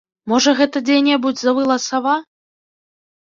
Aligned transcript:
Можа, 0.31 0.53
гэта 0.59 0.81
дзе-небудзь 0.87 1.43
завыла 1.47 1.77
сава? 1.89 2.15